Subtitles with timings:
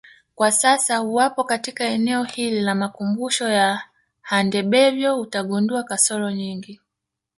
[0.35, 3.81] Kwa sasa uwapo katika eneo hili la makumbusho ya
[4.21, 6.81] Handebevyo utagundua kasoro nyingi